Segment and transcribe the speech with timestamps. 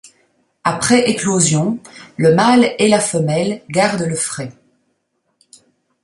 [0.63, 1.77] Après éclosion
[2.17, 4.51] le mâle et la femelle gardent le frai.